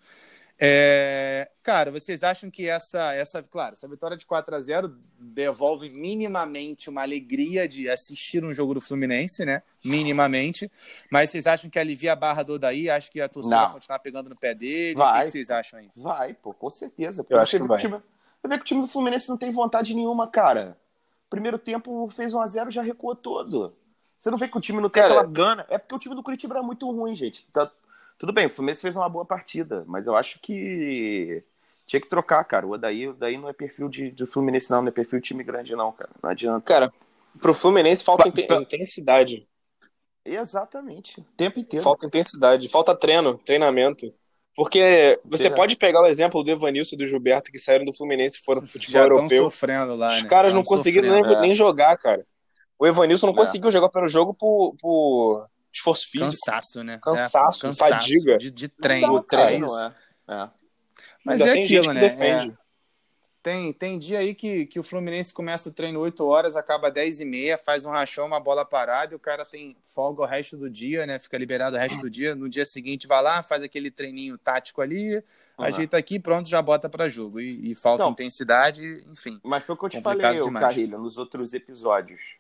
[0.60, 5.88] É, cara, vocês acham que essa, essa, claro, essa vitória de 4 a 0 devolve
[5.90, 9.62] minimamente uma alegria de assistir um jogo do Fluminense, né?
[9.86, 10.72] Minimamente.
[11.12, 12.90] Mas vocês acham que alivia a barra do Odaí?
[12.90, 13.64] Acho que a torcida Não.
[13.66, 14.96] vai continuar pegando no pé dele?
[14.96, 15.20] O Vai.
[15.20, 15.90] que, que vocês acham aí?
[15.96, 17.24] Vai, pô, com certeza.
[17.30, 17.78] Eu acho você que vê vai.
[17.78, 17.98] o time,
[18.42, 20.76] você vê que o time do Fluminense não tem vontade nenhuma, cara.
[21.30, 23.76] Primeiro tempo fez 1 a 0 já recuou todo.
[24.18, 25.66] Você não vê que o time não tem Cara, aquela gana.
[25.70, 27.46] É porque o time do Curitiba era muito ruim, gente.
[27.54, 27.70] Tá-
[28.18, 31.44] tudo bem, o Fluminense fez uma boa partida, mas eu acho que
[31.86, 32.66] tinha que trocar, cara.
[32.68, 34.82] O Odaí, o Odaí não é perfil de, de Fluminense, não.
[34.82, 36.10] Não é perfil de time grande, não, cara.
[36.22, 36.62] Não adianta.
[36.66, 36.92] Cara,
[37.40, 39.48] pro Fluminense falta Pa- inten- pa- intensidade.
[40.26, 41.22] Exatamente.
[41.22, 41.84] O tempo inteiro.
[41.84, 44.14] Falta intensidade, falta treino, treinamento.
[44.56, 45.56] Porque você Verdade.
[45.56, 48.62] pode pegar o exemplo do Evanilson e do Gilberto que saíram do Fluminense e foram
[48.62, 49.44] pro futebol Já estão europeu.
[49.44, 50.28] sofrendo lá, Os né?
[50.30, 51.40] caras Tão não conseguiram nem, é.
[51.42, 52.26] nem jogar, cara.
[52.80, 53.38] O Evanilson não É.
[53.38, 56.32] conseguiu jogar pelo jogo por, por esforço físico.
[56.46, 57.00] Cansaço, né?
[57.02, 58.38] Cansaço, É, fadiga.
[58.38, 59.08] De, de treino.
[59.08, 59.80] Não dá, cara, é não isso.
[59.80, 59.94] é.
[60.30, 60.50] É.
[61.24, 62.02] Mas Ainda é tem aquilo, gente que né?
[62.02, 62.50] defende.
[62.52, 62.68] É,
[63.44, 67.22] tem, tem dia aí que, que o Fluminense começa o treino 8 horas, acaba 10
[67.22, 70.58] e meia, faz um rachão, uma bola parada e o cara tem folga o resto
[70.58, 71.18] do dia, né?
[71.18, 72.36] Fica liberado o resto do dia.
[72.36, 75.24] No dia seguinte vai lá, faz aquele treininho tático ali,
[75.58, 75.66] Uhum.
[75.66, 77.40] ajeita aqui, pronto, já bota pra jogo.
[77.40, 78.12] E, e falta Não.
[78.12, 79.40] intensidade, enfim.
[79.44, 80.66] Mas foi o que eu te falei, demais.
[80.66, 82.36] Carrilho, nos outros episódios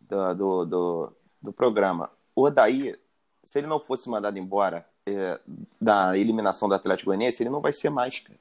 [0.00, 2.10] do, do, do, do programa.
[2.38, 2.96] O Odaí,
[3.42, 5.40] se ele não fosse mandado embora é,
[5.80, 8.38] da eliminação do Atlético Goianiense, ele não vai ser mais, cara.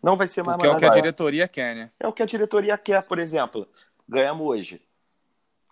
[0.00, 1.90] Não vai ser mais Porque é o que a mandado diretoria quer, né?
[1.98, 3.66] É o que a diretoria quer, por exemplo.
[4.08, 4.80] Ganhamos hoje.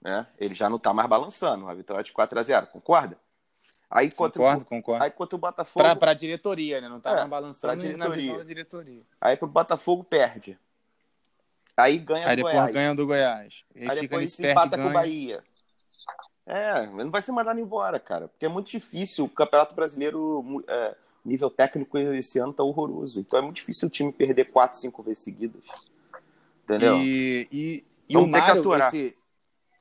[0.02, 0.26] Né?
[0.38, 1.68] Ele já não tá mais balançando.
[1.68, 3.16] A vitória de 4 a 0 concorda?
[3.88, 5.04] Aí contra, Concordo, o, concordo.
[5.04, 5.84] aí contra o Botafogo.
[5.84, 6.88] Pra, pra diretoria, né?
[6.88, 8.16] Não tá É, mais balançando pra na diretoria.
[8.20, 9.02] visão da diretoria.
[9.20, 10.58] Aí pro Botafogo perde.
[11.76, 12.72] Aí ganha Aí do depois Goiás.
[12.74, 13.64] ganha do Goiás.
[13.72, 14.94] Aí, Aí fica depois nesse empata com o ganha.
[14.94, 15.44] Bahia.
[16.46, 18.28] É, não vai ser mandado embora, cara.
[18.28, 19.24] Porque é muito difícil.
[19.24, 23.20] O Campeonato Brasileiro, é, nível técnico esse ano tá horroroso.
[23.20, 25.62] Então é muito difícil o time perder quatro, cinco vezes seguidas.
[26.64, 26.96] Entendeu?
[26.98, 29.14] E, e, e o Mário, esse,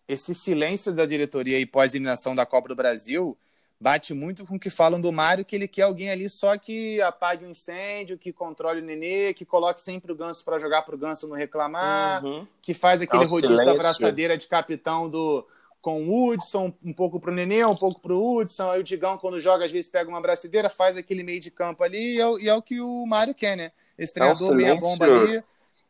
[0.08, 3.38] esse silêncio da diretoria aí pós-eliminação da Copa do Brasil
[3.80, 7.02] bate muito com o que falam do Mário, que ele quer alguém ali só que
[7.02, 10.96] apague o incêndio, que controle o Nenê, que coloque sempre o Ganso para jogar para
[10.96, 12.48] o Ganso não reclamar, Uhum.
[12.62, 15.46] que faz aquele É rodízio da braçadeira de capitão do
[15.84, 19.38] com o Hudson, um pouco pro Nenê, um pouco pro Hudson, aí o Digão quando
[19.42, 22.40] joga às vezes pega uma braçadeira, faz aquele meio de campo ali e é, o-
[22.40, 23.74] e é o que o Mário quer, né?
[23.98, 25.42] esse treinador é um meia bomba ali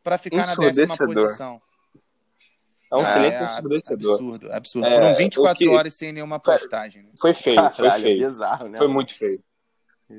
[0.02, 1.62] para ficar na décima posição.
[2.90, 4.14] É um ah, silêncio é, ensurdecedor.
[4.14, 4.88] Absurdo, absurdo.
[4.88, 5.68] É, Foram 24 que...
[5.68, 7.04] horas sem nenhuma postagem.
[7.04, 7.10] Né?
[7.18, 8.26] Foi feio, Caralho, foi feio.
[8.26, 8.94] Bizarro, né, foi mano?
[8.94, 9.40] muito feio.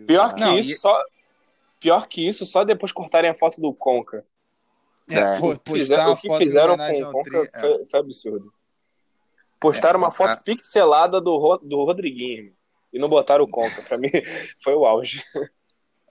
[0.08, 0.76] Pior que Não, isso, e...
[0.76, 1.04] só...
[1.82, 4.26] Pior que isso, só depois cortarem a foto do Conca.
[5.10, 5.40] É, é.
[5.40, 7.60] o que fizeram, o que fizeram com o Conca tri...
[7.60, 8.54] foi, foi, absurdo.
[9.66, 10.38] Postaram é, uma foto a...
[10.38, 12.54] pixelada do, do Rodriguinho
[12.94, 13.82] e não botaram o Conca.
[13.82, 14.10] Pra mim,
[14.64, 15.24] foi o auge.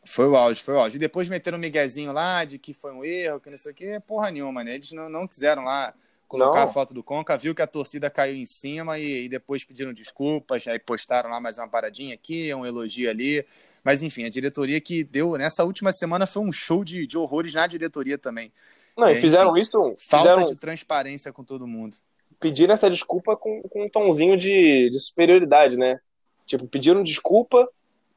[0.07, 0.97] Foi o auge, foi o auge.
[0.97, 3.75] E depois meteram um miguezinho lá de que foi um erro, que não sei o
[3.75, 4.03] quê.
[4.07, 4.75] Porra nenhuma, né?
[4.75, 5.95] Eles não, não quiseram lá
[6.27, 6.69] colocar não.
[6.69, 9.93] a foto do Conca, viu que a torcida caiu em cima e, e, depois pediram
[9.93, 13.47] desculpas, aí postaram lá mais uma paradinha aqui, um elogio ali.
[13.85, 17.55] Mas enfim, a diretoria que deu nessa última semana foi um show de, de horrores
[17.55, 18.53] na diretoria também.
[18.97, 19.95] Não, e fizeram enfim, isso.
[19.99, 20.45] Falta fizeram...
[20.45, 21.97] de transparência com todo mundo.
[22.45, 25.99] Pediram essa desculpa com, com um tomzinho de, de superioridade, né?
[26.45, 27.67] Tipo, pediram desculpa,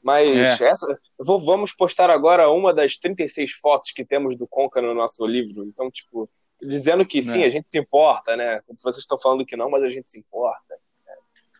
[0.03, 0.67] mas é.
[0.67, 5.25] essa, vou, vamos postar agora uma das 36 fotos que temos do Conca no nosso
[5.25, 5.63] livro.
[5.63, 6.29] Então, tipo,
[6.61, 7.45] dizendo que sim, é.
[7.45, 8.59] a gente se importa, né?
[8.83, 10.77] Vocês estão falando que não, mas a gente se importa.
[11.05, 11.13] Né?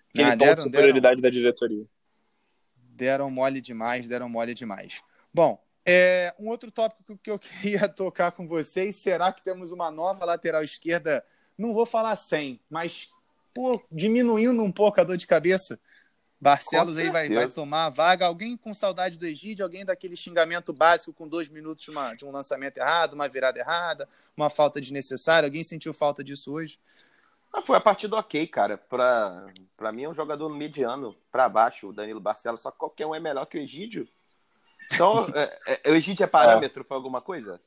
[0.09, 1.85] Aquele ah, tom de superioridade deram, da diretoria.
[2.75, 5.01] Deram mole demais, deram mole demais.
[5.33, 9.89] Bom, é, um outro tópico que eu queria tocar com vocês, será que temos uma
[9.89, 11.23] nova lateral esquerda?
[11.57, 13.09] Não vou falar sem, mas
[13.53, 15.79] pô, diminuindo um pouco a dor de cabeça.
[16.39, 18.27] Barcelos aí vai, vai tomar a vaga.
[18.27, 22.25] Alguém com saudade do Egídio, alguém daquele xingamento básico com dois minutos de, uma, de
[22.25, 25.47] um lançamento errado, uma virada errada, uma falta desnecessária.
[25.47, 26.79] Alguém sentiu falta disso hoje?
[27.51, 28.77] Ah, foi a partida ok, cara.
[28.77, 33.07] Pra, pra mim é um jogador mediano para baixo, o Danilo Barcelos, só que qualquer
[33.07, 34.07] um é melhor que o Egídio.
[34.93, 36.83] Então, é, é, o Egídio é parâmetro é.
[36.83, 37.59] para alguma coisa?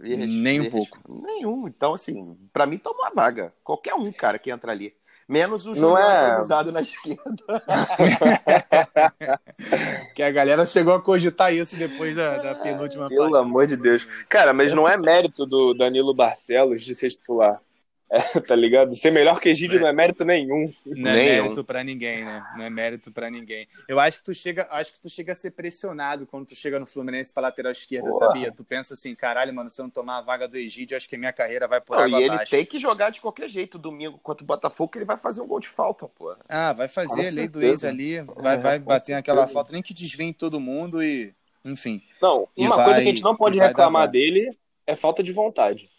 [0.00, 0.98] Nem um pouco.
[1.08, 1.68] Nenhum.
[1.68, 3.52] Então, assim, para mim toma uma vaga.
[3.64, 4.94] Qualquer um, cara, que entra ali.
[5.28, 6.40] Menos o Julião é...
[6.40, 7.20] usado na esquerda.
[10.14, 13.40] que a galera chegou a cogitar isso depois da, da penúltima Pelo partida.
[13.40, 14.06] amor de Deus.
[14.28, 17.60] Cara, mas não é mérito do Danilo Barcelos de ser titular.
[18.08, 18.94] É, tá ligado?
[18.94, 19.80] Ser melhor que Egídio é.
[19.80, 20.72] não é mérito nenhum.
[20.84, 21.42] Não é nenhum.
[21.42, 22.44] mérito para ninguém, né?
[22.56, 23.66] Não é mérito para ninguém.
[23.88, 26.78] Eu acho que tu chega, acho que tu chega a ser pressionado quando tu chega
[26.78, 28.26] no Fluminense pra lateral esquerda, Porra.
[28.26, 28.52] sabia?
[28.52, 31.16] Tu pensa assim, caralho, mano, se eu não tomar a vaga do Egídio, acho que
[31.16, 32.42] a minha carreira vai por não, água E abaixo.
[32.42, 35.40] ele tem que jogar de qualquer jeito domingo contra o Botafogo, que ele vai fazer
[35.40, 36.38] um gol de falta, porra.
[36.48, 39.82] Ah, vai fazer a lei do ex ali, vai, é, vai bater aquela falta, nem
[39.82, 42.02] que desviem todo mundo e, enfim.
[42.22, 45.90] Não, uma coisa que a gente não pode reclamar dele é falta de vontade.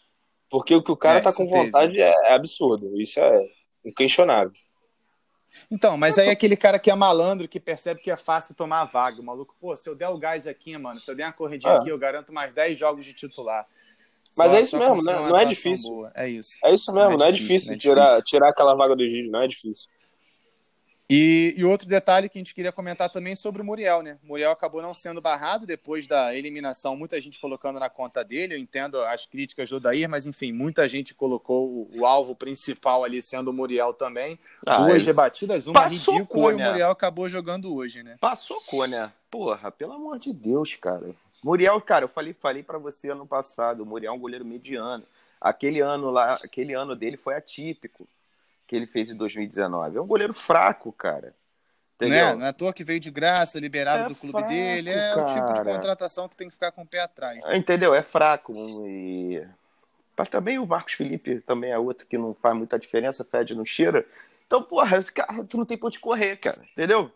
[0.50, 3.00] Porque o que o cara é, tá com vontade é, é, absurdo.
[3.00, 3.46] Isso é
[3.86, 4.54] inquestionável.
[5.70, 8.86] Então, mas aí aquele cara que é malandro, que percebe que é fácil tomar a
[8.86, 11.34] vaga, o maluco, pô, se eu der o gás aqui, mano, se eu der uma
[11.34, 11.78] corridinha é.
[11.78, 13.68] aqui, eu garanto mais 10 jogos de titular.
[14.38, 15.14] Mas só, é isso mesmo, né?
[15.14, 15.90] não é difícil.
[15.90, 16.12] Boa.
[16.16, 16.58] É isso.
[16.64, 18.24] É isso mesmo, não é, não difícil, é difícil, tirar, difícil.
[18.24, 19.90] tirar aquela vaga do Egídio, não é difícil.
[21.10, 24.17] E, e, outro detalhe que a gente queria comentar também sobre o Muriel, né?
[24.22, 28.56] O Muriel acabou não sendo barrado depois da eliminação, muita gente colocando na conta dele.
[28.56, 33.06] Eu entendo as críticas do Dair, mas enfim, muita gente colocou o, o alvo principal
[33.06, 34.38] ali sendo o Muriel também.
[34.65, 36.52] Ah, Duas rebatidas, uma ridícula Cunha.
[36.52, 38.17] e o Muriel acabou jogando hoje, né?
[38.20, 39.13] Passou Cunha.
[39.32, 41.12] Porra, pelo amor de Deus, cara.
[41.41, 45.06] Muriel, cara, eu falei, falei para você ano passado, o Muriel é um goleiro mediano.
[45.39, 48.06] Aquele ano lá, aquele ano dele foi atípico
[48.67, 49.97] que ele fez em 2019.
[49.97, 51.34] É um goleiro fraco, cara.
[51.95, 52.25] Entendeu?
[52.25, 54.49] Não é, não é à toa que veio de graça, liberado é do clube fraco,
[54.49, 54.91] dele.
[54.91, 55.21] É cara.
[55.23, 57.41] o tipo de contratação que tem que ficar com o pé atrás.
[57.43, 57.58] Né?
[57.58, 57.95] Entendeu?
[57.95, 58.53] É fraco.
[58.86, 59.43] E...
[60.15, 63.65] Mas também o Marcos Felipe também é outro que não faz muita diferença, fede não
[63.65, 64.06] cheira.
[64.45, 66.60] Então, porra, cara, tu não tem pra onde correr, cara.
[66.71, 67.12] Entendeu?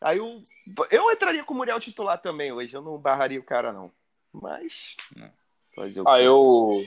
[0.00, 0.42] Aí eu,
[0.90, 2.74] eu entraria com o Muriel titular também hoje.
[2.74, 3.90] Eu não barraria o cara, não.
[4.32, 4.96] Mas.
[5.16, 5.30] Não.
[5.74, 6.84] Fazer o ah, eu,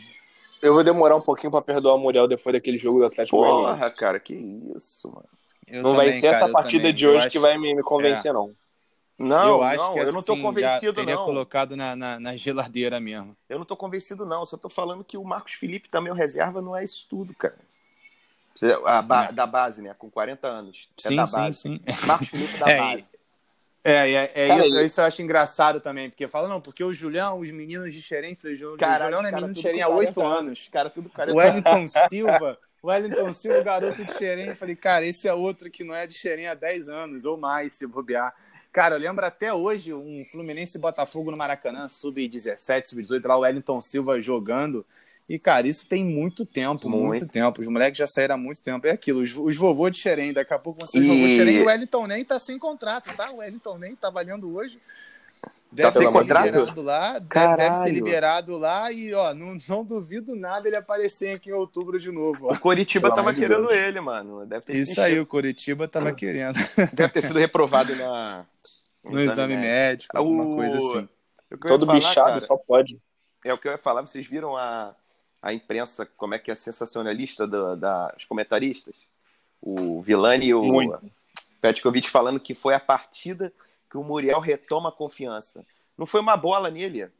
[0.62, 3.74] eu vou demorar um pouquinho pra perdoar o Muriel depois daquele jogo do Atlético Porra,
[3.74, 3.94] Goianiense.
[3.96, 5.28] cara, que isso, mano.
[5.68, 7.30] Eu não também, vai ser cara, essa partida de hoje acho...
[7.30, 8.34] que vai me, me convencer, é.
[8.34, 8.52] não.
[9.18, 11.26] Não, eu acho não, que eu não tô assim, convencido, teria não.
[11.26, 13.36] colocado na, na, na, geladeira mesmo.
[13.48, 14.46] Eu não tô convencido, não.
[14.46, 17.56] Só tô falando que o Marcos Felipe também, o reserva, não é isso tudo, cara.
[18.86, 19.96] A ba da base, né?
[19.98, 20.90] Com 40 anos.
[20.98, 21.60] É sim, é da base.
[21.60, 22.06] sim, sim.
[22.06, 23.12] Marcos Felipe da é, base.
[23.88, 26.92] É, é, é cara, isso, isso eu acho engraçado também, porque fala, não, porque o
[26.92, 30.26] Julião, os meninos de Xerém, falei, o Julião não é menino de Xerém há oito
[30.26, 30.68] anos.
[30.72, 35.28] Cara, tudo 40 o Wellington Silva, o Wellington Silva, garoto de Xerém, falei, cara, esse
[35.28, 38.34] é outro que não é de Xerém há 10 anos, ou mais, se bobear.
[38.74, 43.82] Cara, eu lembro até hoje um Fluminense Botafogo no Maracanã, sub-17, sub-18, lá o Wellington
[43.82, 44.84] Silva jogando.
[45.28, 47.60] E, cara, isso tem muito tempo, muito, muito tempo.
[47.60, 48.86] Os moleques já saíram há muito tempo.
[48.86, 51.08] É aquilo, os, os vovô de Xerém, daqui a pouco vão ser e...
[51.08, 51.62] vovô de Xerém.
[51.64, 53.32] O Wellington nem tá sem contrato, tá?
[53.32, 54.80] O Wellington nem tá valendo hoje.
[55.72, 60.34] Deve tá ser liberado lá, deve, deve, ser liberado lá e, ó, não, não duvido
[60.34, 62.48] nada ele aparecer aqui em outubro de novo.
[62.48, 62.54] Ó.
[62.54, 63.74] O Coritiba tava querendo Deus.
[63.74, 64.48] ele, mano.
[64.70, 66.56] Isso aí, o Coritiba tava querendo.
[66.94, 68.46] Deve ter sido reprovado na...
[69.04, 70.56] no, no exame, exame médico, médico, alguma o...
[70.56, 71.10] coisa assim.
[71.52, 73.00] Ia Todo falar, bichado cara, só pode.
[73.44, 74.02] É o que eu ia falar.
[74.02, 74.96] Vocês viram a,
[75.46, 78.96] a imprensa, como é que é sensacionalista do, da, os comentaristas?
[79.62, 81.08] O Vilani e o Muito.
[81.62, 83.54] Petkovic falando que foi a partida
[83.88, 85.64] que o Muriel retoma a confiança.
[85.96, 87.12] Não foi uma bola nele.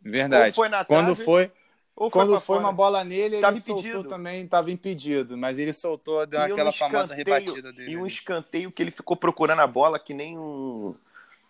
[0.00, 0.48] Verdade.
[0.48, 1.52] Ou foi na Quando trave, foi,
[1.94, 2.60] foi quando foi fora.
[2.60, 4.08] uma bola nele, ele Tava soltou impedido.
[4.08, 5.36] também, estava impedido.
[5.36, 7.92] Mas ele soltou, deu E aquela famosa rebatida dele.
[7.92, 10.94] E um escanteio que ele ficou procurando a bola que nem um,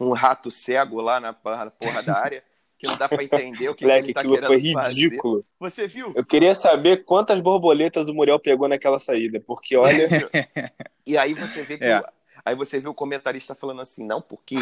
[0.01, 2.43] um rato cego lá na porra da área,
[2.81, 5.03] que não dá pra entender o que, que ele tá aquilo querendo foi fazer.
[5.03, 5.45] ridículo.
[5.61, 6.13] Você viu?
[6.17, 10.09] Eu queria saber quantas borboletas o Muriel pegou naquela saída, porque olha,
[11.07, 12.01] E aí você vê que É.
[12.01, 12.05] o,
[12.43, 14.55] aí você vê o comentarista falando assim, não, porque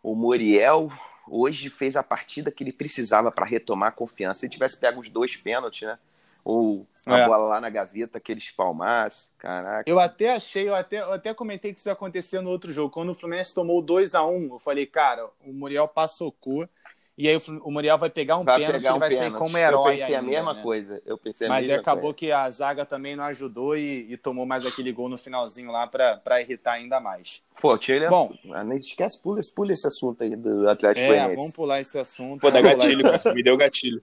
[0.00, 0.92] o Muriel
[1.28, 4.40] hoje fez a partida que ele precisava para retomar a confiança.
[4.40, 5.98] Se ele tivesse pego os dois pênaltis, né?
[6.44, 7.26] Ou a É.
[7.26, 9.90] bola lá na gaveta que ele espalmasse, caraca.
[9.90, 12.90] Eu até achei, eu até, eu até comentei que isso ia acontecer no outro jogo.
[12.92, 16.68] Quando o Fluminense tomou 2 a 1 eu falei, cara, o Muriel passou cu.
[17.16, 19.38] E aí o Muriel vai pegar um Vai pênalti, pegar um vai sair pênalti.
[19.38, 19.94] como herói.
[19.94, 20.62] Eu pensei ainda, a mesma né?
[20.62, 21.02] coisa.
[21.06, 22.16] Eu pensei a Mas acabou coisa.
[22.16, 25.86] que a zaga também não ajudou e, e tomou mais aquele gol no finalzinho lá
[25.86, 27.40] pra pra irritar ainda mais.
[27.60, 28.08] Pô, tio, ele é...
[28.08, 28.34] Bom.
[28.66, 31.36] Nem esquece, pula, pula esse assunto aí do Atlético É, Goianiense.
[31.36, 32.40] vamos pular esse assunto.
[32.40, 33.02] pô, dá gatilho,
[33.34, 34.02] me deu gatilho.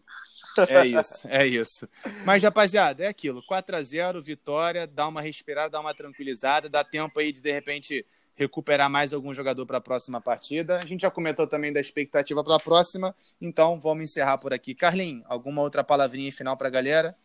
[0.69, 1.87] É isso, é isso.
[2.25, 3.41] Mas, rapaziada, é aquilo.
[3.43, 8.89] 4x0, vitória, dá uma respirada, dá uma tranquilizada, dá tempo aí de, de repente, recuperar
[8.89, 10.77] mais algum jogador para a próxima partida.
[10.79, 14.73] A gente já comentou também da expectativa para a próxima, então vamos encerrar por aqui.
[14.75, 17.15] Carlinhos, alguma outra palavrinha final para a galera?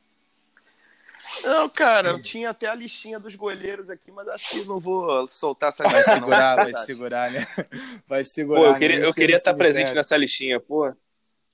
[1.44, 5.28] Não, cara, eu tinha até a listinha dos goleiros aqui, mas acho que não vou
[5.28, 6.04] soltar essa Vai não.
[6.04, 6.86] segurar, vai Verdade.
[6.86, 7.46] segurar, né?
[8.06, 8.60] Vai segurar.
[8.60, 8.78] Pô, eu né?
[8.78, 9.94] queria, eu Cheio queria de estar presente cemitério.
[9.94, 10.92] nessa listinha, pô.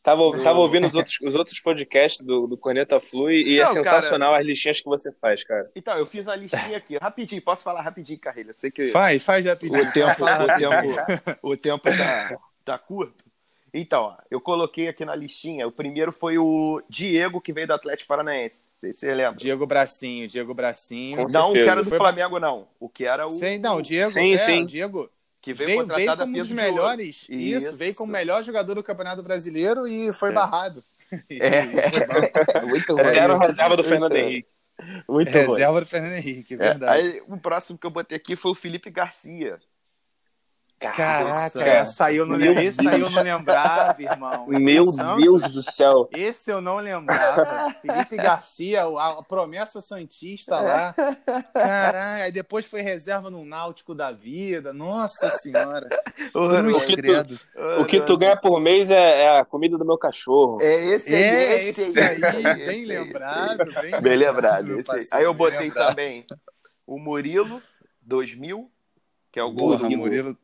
[0.03, 3.73] Tava, tava ouvindo os outros, os outros podcasts do, do Corneta Flui e é Não,
[3.73, 5.71] sensacional as listinhas que você faz, cara.
[5.77, 8.53] Então, eu fiz a listinha aqui, rapidinho, posso falar rapidinho, Carreira?
[8.53, 9.81] Sei que Faz, faz rapidinho.
[9.81, 13.25] o tempo, o tempo, o tempo tá, tá curto.
[13.73, 17.73] Então, ó, eu coloquei aqui na listinha, o primeiro foi o Diego, que veio do
[17.73, 18.69] Atlético Paranaense.
[18.75, 19.37] Não sei se você lembra.
[19.37, 21.17] Diego Bracinho, Diego Bracinho.
[21.25, 22.69] Com não o que era do Foi- Flamengo, não.
[22.79, 24.63] O que era o Sei, não, o Diego, Sim, é, sim.
[24.65, 25.09] o Diego
[25.43, 27.27] que veio, veio, veio contratado a como um dos melhores.
[27.29, 27.67] Isso.
[27.67, 27.77] Isso.
[27.77, 30.33] veio como o melhor jogador do Campeonato Brasileiro e foi É.
[30.33, 30.83] barrado.
[31.31, 31.63] É,
[32.65, 33.05] muito ruim.
[33.05, 34.55] Era o reserva do Fernando Henrique.
[35.09, 35.31] Muito.
[35.31, 37.01] Reserva do Fernando Henrique, É, verdade.
[37.01, 39.59] aí, o próximo que eu botei aqui foi o Felipe Garcia.
[40.91, 44.47] Caraca, Nossa, essa aí eu não, Meu esse aí eu não lembrava, irmão.
[44.49, 46.09] Meu Santos, Deus do céu.
[46.13, 47.75] Esse eu não lembrava.
[47.81, 50.95] Felipe Garcia, a, promessa Santista lá.
[51.53, 54.73] Caralho, aí depois foi reserva no Náutico da vida.
[54.73, 55.89] Nossa Senhora.
[56.35, 57.41] O que tu-.
[57.81, 60.61] O que tu ganha por mês é, é a comida do meu cachorro.
[60.61, 63.73] É esse aí, É, esse, esse aí, esse bem esse lembrado.
[63.81, 64.73] Bem, Bem lembrado.
[64.73, 65.07] aí.
[65.13, 65.89] Aí eu botei lembrado.
[65.89, 66.27] também
[66.87, 67.63] o Murilo,
[68.03, 68.71] 2000,
[69.31, 70.37] que é o gol Porra, do, Murilo,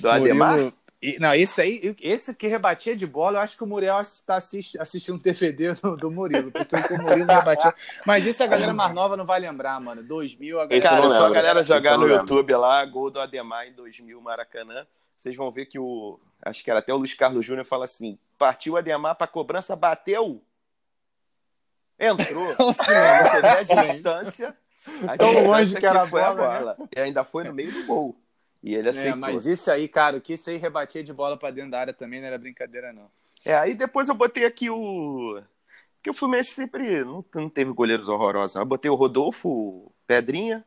[0.00, 0.52] do Ademar.
[0.52, 4.00] Murilo- e- não, esse aí, esse que rebatia de bola, eu acho que o Muriel
[4.00, 7.72] está assisti- assistindo o TFD do, do Murilo, porque o Murilo rebatia.
[8.04, 10.02] Mas isso a galera mais nova não vai lembrar, mano.
[10.02, 10.88] 2000, a galera.
[10.88, 12.08] Cara, só a galera jogar no.
[12.08, 14.84] YouTube lá, gol do Ademar em 2000, Maracanã.
[15.16, 16.18] Vocês vão ver que o.
[16.42, 19.76] Acho que era até o Luiz Carlos Júnior fala assim: partiu o Ademar pra cobrança,
[19.76, 20.42] bateu.
[21.98, 22.54] Entrou.
[22.72, 24.56] Senhor, Você vê a distância.
[25.06, 26.86] A Tão distância longe que era a foi bola, né?
[26.96, 28.16] E ainda foi no meio do gol.
[28.62, 29.18] E ele É, aceitou.
[29.18, 31.92] mas isso aí, cara, o que isso aí rebatia de bola pra dentro da área
[31.92, 33.10] também não era brincadeira, não.
[33.44, 35.40] É, aí depois eu botei aqui o.
[35.96, 38.54] Porque o Fluminense sempre não, não teve goleiros horrorosos.
[38.54, 38.62] não.
[38.62, 40.64] Eu botei o Rodolfo Pedrinha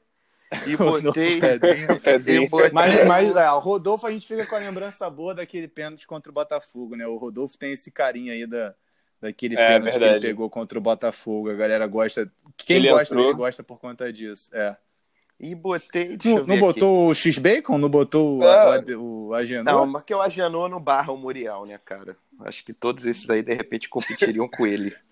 [0.68, 1.40] e botei.
[1.40, 2.00] Pedrinho.
[2.02, 2.44] Pedrinho.
[2.44, 5.68] e botei Mas, mas é, o Rodolfo, a gente fica com a lembrança boa daquele
[5.68, 7.08] pênalti contra o Botafogo, né?
[7.08, 8.76] O Rodolfo tem esse carinho aí da,
[9.22, 10.16] daquele É, pênalti que verdade.
[10.16, 11.50] ele pegou contra o Botafogo.
[11.52, 12.32] A galera gosta.
[12.58, 13.26] Quem Ele gosta entrou.
[13.26, 14.54] dele gosta por conta disso.
[14.56, 14.78] É.
[15.44, 16.20] E botei.
[16.24, 16.60] Não, não aqui.
[16.60, 17.80] botou o X-Bacon?
[17.80, 18.80] Não botou o, Ah.
[18.96, 19.64] o, o Agenor?
[19.66, 22.16] Não, mas que o Agenor não barra o Muriel, né, cara?
[22.42, 24.94] Acho que todos esses aí, de repente, competiriam com ele.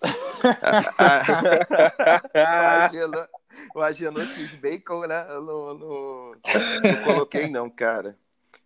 [2.34, 3.28] o Agenor,
[3.74, 5.26] o Agenor X-Bacon, né?
[5.30, 8.16] Eu não, não, não coloquei, não, cara.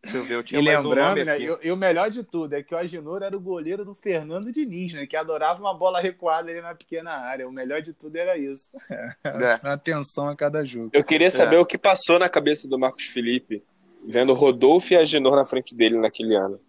[0.04, 1.38] Deixa eu ver, eu tinha E mais um lembrando, nome né?
[1.40, 4.52] E, e o melhor de tudo é que o Agenor era o goleiro do Fernando
[4.52, 5.06] Diniz, né?
[5.06, 7.48] Que adorava uma bola recuada ali na pequena área.
[7.48, 8.76] O melhor de tudo era isso.
[9.24, 9.68] É.
[9.68, 10.90] Atenção a cada jogo.
[10.92, 11.58] Eu queria saber É.
[11.58, 13.62] o que passou na cabeça do Marcos Felipe,
[14.06, 16.60] vendo Rodolfo e Agenor na frente dele naquele ano.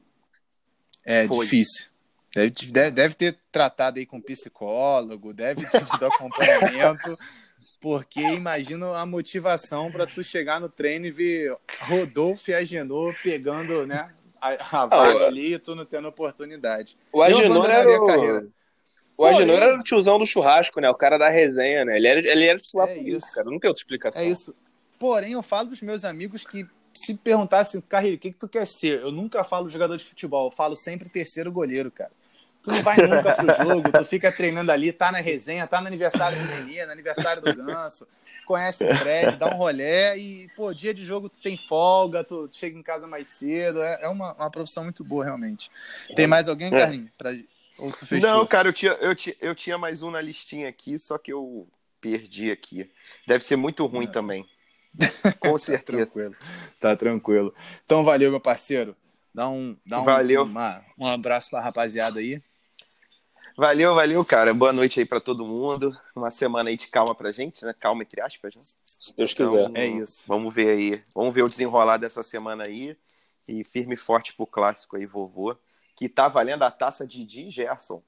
[1.04, 1.46] É Foi.
[1.46, 1.88] difícil.
[2.34, 7.14] Deve, deve, deve ter tratado aí com psicólogo, deve ter tido acompanhamento,
[7.86, 13.86] porque imagino a motivação para tu chegar no treino e ver Rodolfo e Agenor pegando,
[13.86, 14.12] né?
[14.42, 16.98] A, a vaga eu- ali e tu não tendo oportunidade.
[17.14, 18.08] O Agenor era o...
[18.08, 18.48] carreira.
[19.16, 20.90] O Agenor era o tiozão do churrasco, né?
[20.90, 21.98] O cara da resenha, né?
[21.98, 23.52] Ele era, ele era titular É por isso, cara.
[23.52, 24.20] Não tem outra explicação.
[24.20, 24.56] É isso.
[24.98, 28.66] Porém, eu falo pros meus amigos que se perguntasse, Carrilho, o que, que tu quer
[28.66, 29.00] ser?
[29.02, 32.12] Eu nunca falo jogador de futebol, eu falo sempre terceiro goleiro, cara.
[32.66, 35.88] Tu não vai nunca pro jogo, tu fica treinando ali, tá na resenha, tá no
[35.88, 38.08] aniversário do Menino, aniversário do Ganso,
[38.46, 42.50] conhece o Fred, dá um rolé e, pô, dia de jogo tu tem folga, tu,
[42.52, 43.84] chega em casa mais cedo.
[43.84, 45.70] É, é uma, uma profissão muito boa, realmente.
[46.16, 46.72] Tem mais alguém, É.
[46.72, 47.12] Carlinhos?
[47.18, 47.32] Pra...
[47.78, 48.28] Ou tu fechou?
[48.30, 51.32] Não, cara, eu tinha, eu, tinha, eu tinha mais um na listinha aqui, só que
[51.32, 51.68] eu
[52.02, 52.90] perdi aqui.
[53.28, 54.44] Deve ser muito ruim também.
[55.40, 56.06] Com Tá certeza.
[56.06, 56.36] tranquilo.
[56.80, 57.54] Tá tranquilo.
[57.86, 58.96] Então, valeu, meu parceiro.
[59.34, 60.44] Dá um, dá um, Valeu.
[60.46, 62.42] uma- um abraço pra rapaziada aí.
[63.58, 64.54] Valeu, valeu, cara.
[64.54, 65.96] Boa noite aí pra todo mundo.
[66.14, 67.74] Uma semana aí de calma pra gente, né?
[67.80, 68.62] Calma, entre aspas, né?
[68.84, 69.46] Se Deus quiser.
[69.70, 70.26] Então, É isso.
[70.28, 71.04] Vamos ver aí.
[71.14, 72.98] Vamos ver o desenrolar dessa semana aí.
[73.48, 75.56] E firme e forte pro clássico aí, vovô.
[75.96, 78.02] Que tá valendo a taça de Didi e Gerson.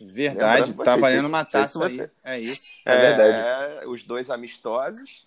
[0.00, 2.38] Verdade, Lembrando tá vocês, valendo uma taça você- aí.
[2.38, 2.78] É isso.
[2.86, 3.86] É verdade.
[3.86, 5.26] Os dois amistosos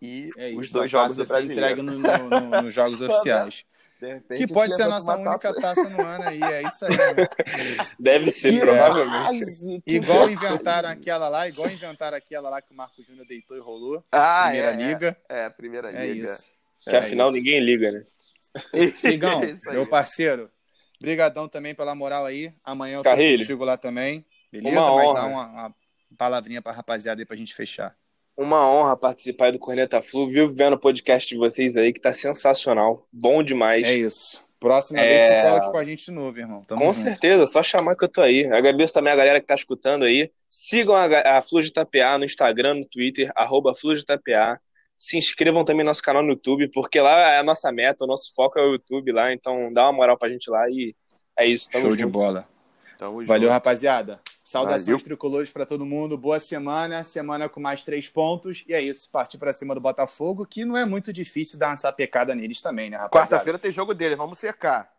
[0.00, 0.60] e É isso.
[0.60, 1.80] os dois jogos do brasileiro.
[1.80, 3.64] entregue no- no- no- nos jogos oficiais.
[4.08, 6.42] Repente, Que pode ser a nossa única taça- taça no ano aí.
[6.42, 6.90] É isso aí.
[6.90, 7.26] né?
[7.98, 9.22] Deve ser, Que provavelmente.
[9.22, 10.32] quase, Igual quase.
[10.32, 14.04] inventaram aquela lá, igual inventaram aquela lá que o Marco Júnior deitou e rolou.
[14.12, 15.16] Ah, Primeira é, Liga.
[15.28, 16.24] É, é, primeira É liga.
[16.24, 16.50] isso.
[16.88, 17.36] Que É afinal isso.
[17.36, 18.02] ninguém liga, né?
[19.04, 20.50] Igão, É meu parceiro,
[21.00, 22.52] brigadão também pela moral aí.
[22.64, 23.38] Amanhã eu tô Carrilho.
[23.40, 24.24] contigo lá também.
[24.50, 24.78] Beleza?
[24.80, 25.14] Uma Mas honra.
[25.20, 25.74] dá uma, uma
[26.18, 27.96] palavrinha pra rapaziada aí pra gente fechar.
[28.36, 30.26] Uma honra participar aí do Corneta Flu.
[30.26, 33.06] Vivo vendo o podcast de vocês aí, que tá sensacional.
[33.12, 33.86] Bom demais.
[33.86, 34.42] É isso.
[34.58, 35.08] Próxima É.
[35.08, 36.60] vez tu cola aqui com a gente de novo, irmão.
[36.62, 37.02] Tamo Com junto.
[37.02, 38.46] certeza, só chamar que eu tô aí.
[38.46, 40.30] Agradeço também a galera que tá escutando aí.
[40.48, 44.58] Sigam a, a Flu de Itapeá no Instagram, no Twitter, arroba Flu de Itapeá.
[44.96, 48.06] Se inscrevam também no nosso canal no YouTube, porque lá é a nossa meta, o
[48.06, 50.94] nosso foco é o YouTube lá, então dá uma moral pra gente lá e
[51.36, 51.68] é isso.
[51.68, 52.12] Tamo Show de junto.
[52.12, 52.48] bola.
[52.96, 53.52] Tamo Valeu, junto.
[53.52, 54.20] rapaziada.
[54.42, 55.04] Saudações Valeu.
[55.04, 56.18] tricolores pra todo mundo.
[56.18, 57.04] Boa semana.
[57.04, 58.64] Semana com mais três pontos.
[58.66, 59.08] E é isso.
[59.10, 62.90] Partir pra cima do Botafogo, que não é muito difícil dar uma sapecada neles também,
[62.90, 63.30] né, rapaziada?
[63.30, 64.90] Quarta-feira tem jogo dele, vamos secar.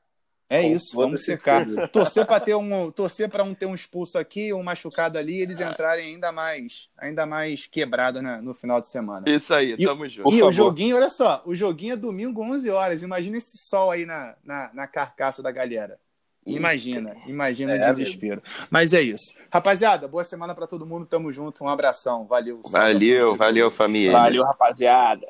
[0.49, 1.65] É Com isso, vamos secar.
[1.89, 5.59] Torcer para ter um, torcer para um ter um expulso aqui, um machucado ali, eles
[5.59, 9.27] entrarem ainda mais, ainda mais quebrados né, no final de semana.
[9.27, 10.27] Isso aí, E- tamo junto.
[10.29, 10.49] E favor.
[10.49, 13.01] o joguinho, olha só, o joguinho é domingo 11 horas.
[13.01, 15.99] Imagina esse sol aí na, na, na carcaça da galera.
[16.45, 18.41] Imagina, imagina É, o desespero.
[18.69, 19.33] Mas é isso.
[19.51, 21.05] Rapaziada, boa semana para todo mundo.
[21.05, 21.63] Tamo junto.
[21.63, 22.25] Um abração.
[22.25, 22.61] Valeu.
[22.65, 24.11] Valeu, valeu, família.
[24.11, 25.25] Valeu, rapaziada.